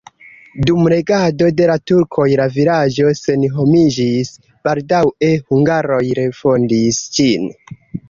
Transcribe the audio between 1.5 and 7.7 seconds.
de la turkoj la vilaĝo senhomiĝis, baldaŭe hungaroj refondis ĝin.